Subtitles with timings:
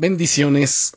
[0.00, 0.96] Bendiciones.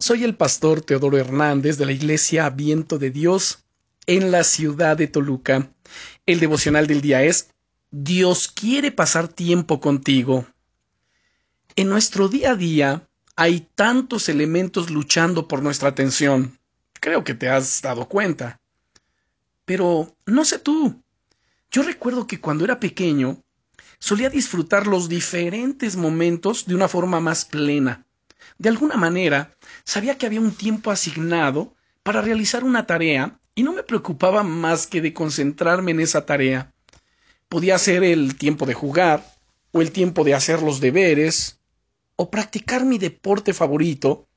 [0.00, 3.62] Soy el pastor Teodoro Hernández de la Iglesia Viento de Dios
[4.06, 5.70] en la ciudad de Toluca.
[6.26, 7.50] El devocional del día es
[7.92, 10.48] Dios quiere pasar tiempo contigo.
[11.76, 16.58] En nuestro día a día hay tantos elementos luchando por nuestra atención.
[16.94, 18.60] Creo que te has dado cuenta.
[19.64, 21.00] Pero no sé tú.
[21.70, 23.44] Yo recuerdo que cuando era pequeño
[24.00, 28.04] solía disfrutar los diferentes momentos de una forma más plena
[28.58, 33.72] de alguna manera, sabía que había un tiempo asignado para realizar una tarea y no
[33.72, 36.72] me preocupaba más que de concentrarme en esa tarea.
[37.48, 39.24] Podía ser el tiempo de jugar,
[39.72, 41.58] o el tiempo de hacer los deberes,
[42.16, 44.28] o practicar mi deporte favorito,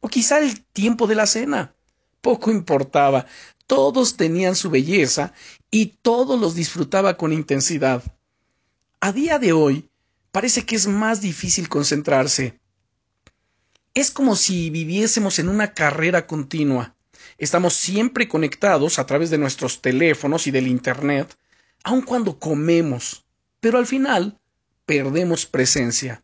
[0.00, 1.74] o quizá el tiempo de la cena.
[2.20, 3.26] Poco importaba,
[3.66, 5.32] todos tenían su belleza
[5.70, 8.02] y todos los disfrutaba con intensidad.
[9.00, 9.90] A día de hoy,
[10.32, 12.60] parece que es más difícil concentrarse.
[13.96, 16.94] Es como si viviésemos en una carrera continua.
[17.38, 21.38] Estamos siempre conectados a través de nuestros teléfonos y del Internet,
[21.82, 23.24] aun cuando comemos,
[23.58, 24.38] pero al final
[24.84, 26.22] perdemos presencia.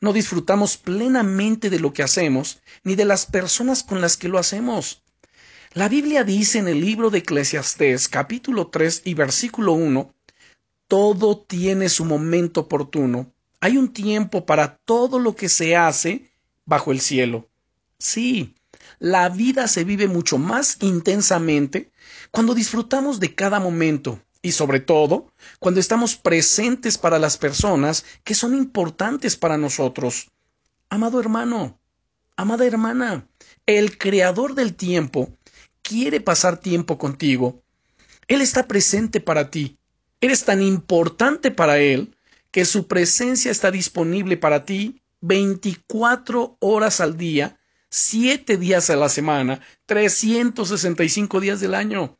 [0.00, 4.38] No disfrutamos plenamente de lo que hacemos, ni de las personas con las que lo
[4.38, 5.02] hacemos.
[5.74, 10.14] La Biblia dice en el libro de Eclesiastés capítulo 3 y versículo 1,
[10.88, 13.30] todo tiene su momento oportuno.
[13.60, 16.31] Hay un tiempo para todo lo que se hace
[16.64, 17.48] bajo el cielo.
[17.98, 18.54] Sí,
[18.98, 21.90] la vida se vive mucho más intensamente
[22.30, 28.34] cuando disfrutamos de cada momento y sobre todo cuando estamos presentes para las personas que
[28.34, 30.30] son importantes para nosotros.
[30.88, 31.78] Amado hermano,
[32.36, 33.26] amada hermana,
[33.66, 35.30] el creador del tiempo
[35.82, 37.62] quiere pasar tiempo contigo.
[38.28, 39.78] Él está presente para ti.
[40.20, 42.16] Eres tan importante para Él
[42.50, 49.08] que su presencia está disponible para ti 24 horas al día, 7 días a la
[49.08, 52.18] semana, 365 días del año.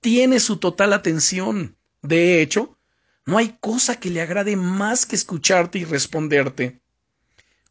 [0.00, 1.76] Tiene su total atención.
[2.02, 2.78] De hecho,
[3.26, 6.80] no hay cosa que le agrade más que escucharte y responderte.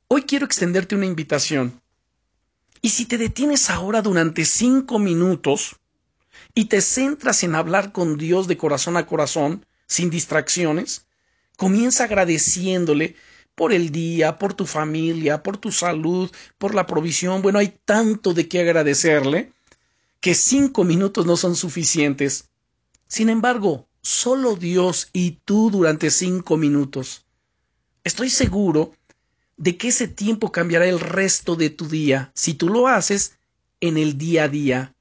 [0.08, 1.82] Hoy quiero extenderte una invitación.
[2.82, 5.78] Y si te detienes ahora durante cinco minutos
[6.54, 11.08] y te centras en hablar con Dios de corazón a corazón, sin distracciones,
[11.56, 13.16] comienza agradeciéndole
[13.58, 16.30] por el día, por tu familia, por tu salud,
[16.60, 17.42] por la provisión.
[17.42, 19.52] Bueno, hay tanto de qué agradecerle
[20.20, 22.50] que cinco minutos no son suficientes.
[23.08, 27.26] Sin embargo, solo Dios y tú durante cinco minutos.
[28.04, 28.94] Estoy seguro
[29.58, 33.40] de que ese tiempo cambiará el resto de tu día si tú lo haces
[33.82, 34.94] en el día a día.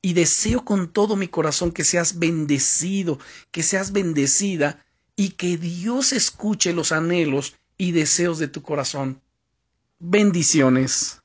[0.00, 3.18] Y deseo con todo mi corazón que seas bendecido,
[3.50, 4.85] que seas bendecida
[5.16, 9.20] y que Dios escuche los anhelos y deseos de tu corazón.
[9.98, 11.22] Bendiciones.